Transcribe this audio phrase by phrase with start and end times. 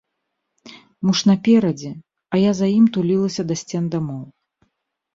[1.07, 1.91] Муж наперадзе,
[2.33, 4.23] а я за ім тулілася да сцен дамоў.